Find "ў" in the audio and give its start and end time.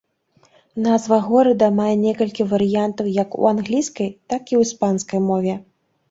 4.61-4.69